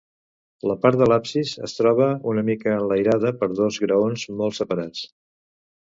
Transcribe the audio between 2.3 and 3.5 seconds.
una mica enlairada